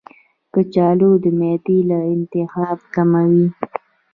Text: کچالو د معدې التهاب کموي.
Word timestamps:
کچالو 0.53 1.09
د 1.23 1.25
معدې 1.39 1.77
التهاب 2.13 2.79
کموي. 2.93 3.47